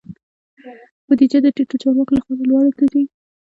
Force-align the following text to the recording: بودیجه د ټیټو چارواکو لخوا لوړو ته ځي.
بودیجه 1.05 1.39
د 1.43 1.47
ټیټو 1.55 1.75
چارواکو 1.81 2.13
لخوا 2.17 2.33
لوړو 2.49 2.71
ته 2.77 2.85
ځي. 2.91 3.03